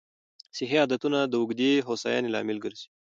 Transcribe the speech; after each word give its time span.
صحي 0.57 0.77
عادتونه 0.81 1.19
د 1.27 1.33
اوږدې 1.41 1.71
هوساینې 1.87 2.29
لامل 2.31 2.57
ګرځي. 2.65 2.87